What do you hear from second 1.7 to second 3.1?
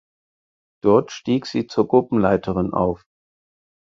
Gruppenleiterin auf.